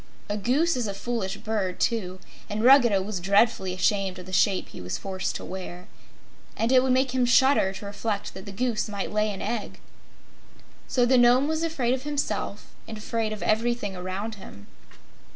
[0.29, 2.19] A goose is a foolish bird, too,
[2.49, 5.87] and Ruggedo was dreadfully ashamed of the shape he was forced to wear.
[6.57, 9.79] And it would make him shudder to reflect that the Goose might lay an egg!
[10.87, 14.65] So the Nome was afraid of himself and afraid of everything around him.